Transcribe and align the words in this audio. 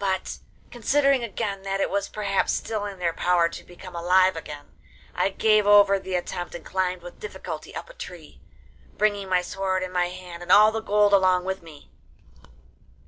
But 0.00 0.40
considering 0.72 1.22
again 1.22 1.62
that 1.62 1.80
it 1.80 1.90
was 1.90 2.08
perhaps 2.08 2.50
still 2.52 2.84
in 2.86 2.98
their 2.98 3.12
power 3.12 3.48
to 3.50 3.62
become 3.62 3.94
alive 3.94 4.34
again, 4.34 4.72
I 5.14 5.28
gave 5.28 5.64
over 5.64 5.96
the 5.96 6.16
attempt 6.16 6.56
and 6.56 6.64
climbed 6.66 7.02
with 7.02 7.20
difficulty 7.20 7.72
up 7.76 7.88
a 7.88 7.94
tree, 7.94 8.40
bringing 8.98 9.28
my 9.28 9.42
sword 9.42 9.84
in 9.84 9.92
my 9.92 10.06
hand 10.08 10.42
and 10.42 10.50
all 10.50 10.72
the 10.72 10.80
gold 10.82 11.12
along 11.12 11.44
with 11.44 11.62
me. 11.62 11.88